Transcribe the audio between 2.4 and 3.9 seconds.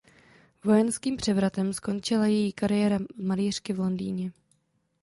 kariéra malířky v